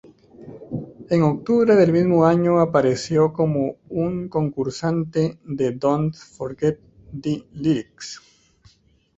[1.11, 6.79] En octubre del mismo año, apareció como un concursante de "Don't Forget
[7.21, 8.19] the Lyrics!